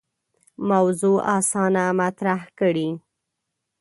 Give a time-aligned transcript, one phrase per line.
[0.69, 2.89] موضوع اسانه مطرح کړي.